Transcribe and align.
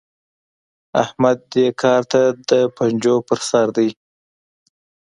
احمد 1.03 1.37
دې 1.53 1.67
کار 1.81 2.01
ته 2.11 2.21
د 2.49 2.51
پنجو 2.77 3.15
پر 3.27 3.39
سر 3.49 3.67
دی. 3.77 3.89